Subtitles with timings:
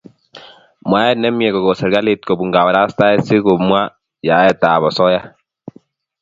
[0.87, 3.93] mwaet nemiee kokon serikslit kopun kaparastaet ,si kumwaa
[4.27, 5.21] yaet ap osoya